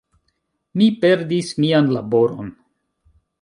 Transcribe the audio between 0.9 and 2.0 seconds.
perdis mian